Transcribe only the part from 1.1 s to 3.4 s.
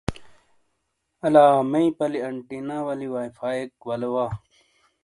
آلا مئی پلی انٹینا والی وائی